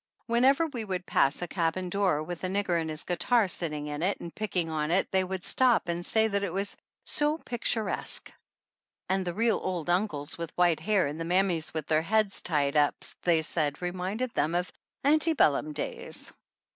[0.25, 4.01] Whenever we would pass a cabin door with a nigger and his guitar sitting in
[4.01, 6.27] it and 95 THE ANNALS OF ANN picking on it they would stop and say
[6.27, 8.31] that it was so "picturesque."
[9.09, 12.75] And the real old uncles with white hair and the mammies with their heads tied
[12.75, 14.71] up they said reminded them of
[15.03, 16.33] "Aunty Bellum days."